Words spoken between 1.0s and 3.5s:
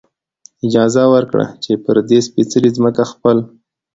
ورکړه، چې پر دې سپېڅلې ځمکې خپل.